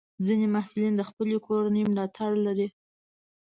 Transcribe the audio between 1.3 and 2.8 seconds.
کورنۍ ملاتړ لري.